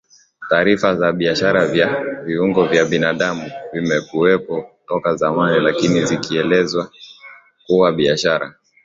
[0.49, 6.89] taarifa za biashara ya viungo vya binadamu zimekuwepo toka zamani lakini zikieleza
[7.67, 8.55] kuwa biashara